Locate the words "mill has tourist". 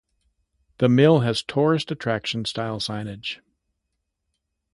0.89-1.91